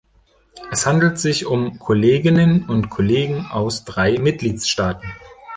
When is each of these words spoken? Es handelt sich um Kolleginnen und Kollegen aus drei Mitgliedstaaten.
Es 0.71 0.87
handelt 0.87 1.19
sich 1.19 1.45
um 1.45 1.77
Kolleginnen 1.77 2.67
und 2.67 2.89
Kollegen 2.89 3.45
aus 3.45 3.85
drei 3.85 4.17
Mitgliedstaaten. 4.17 5.13